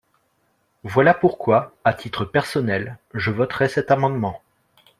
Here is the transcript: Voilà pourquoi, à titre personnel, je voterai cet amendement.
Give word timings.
Voilà 0.83 1.13
pourquoi, 1.13 1.75
à 1.85 1.93
titre 1.93 2.25
personnel, 2.25 2.97
je 3.13 3.29
voterai 3.29 3.69
cet 3.69 3.91
amendement. 3.91 4.41